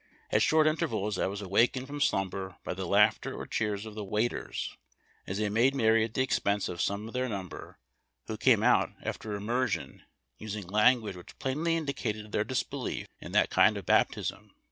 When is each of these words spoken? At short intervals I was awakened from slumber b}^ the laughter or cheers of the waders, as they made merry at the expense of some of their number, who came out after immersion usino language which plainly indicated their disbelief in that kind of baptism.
At 0.31 0.41
short 0.41 0.65
intervals 0.65 1.19
I 1.19 1.27
was 1.27 1.43
awakened 1.43 1.85
from 1.85 2.01
slumber 2.01 2.57
b}^ 2.65 2.75
the 2.75 2.87
laughter 2.87 3.35
or 3.39 3.45
cheers 3.45 3.85
of 3.85 3.93
the 3.93 4.03
waders, 4.03 4.75
as 5.27 5.37
they 5.37 5.47
made 5.47 5.75
merry 5.75 6.03
at 6.03 6.15
the 6.15 6.23
expense 6.23 6.67
of 6.67 6.81
some 6.81 7.07
of 7.07 7.13
their 7.13 7.29
number, 7.29 7.77
who 8.25 8.35
came 8.35 8.63
out 8.63 8.93
after 9.03 9.35
immersion 9.35 10.01
usino 10.41 10.71
language 10.71 11.15
which 11.15 11.37
plainly 11.37 11.77
indicated 11.77 12.31
their 12.31 12.43
disbelief 12.43 13.05
in 13.19 13.31
that 13.33 13.51
kind 13.51 13.77
of 13.77 13.85
baptism. 13.85 14.55